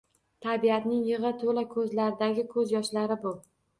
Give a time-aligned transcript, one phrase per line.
[0.45, 3.35] Tabiatning yigʻi toʻla koʻzlaridagi koʻzyoshlari bu!